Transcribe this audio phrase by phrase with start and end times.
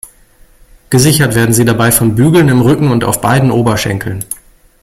[0.89, 4.25] Gesichert werden sie dabei von Bügeln im Rücken und auf beiden Oberschenkeln.